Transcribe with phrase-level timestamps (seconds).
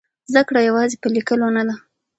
[0.31, 1.75] زده کړه یوازې په لیکلو نه ده.